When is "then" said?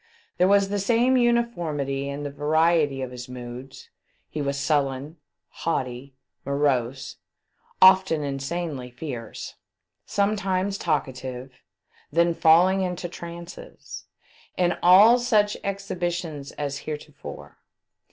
12.11-12.33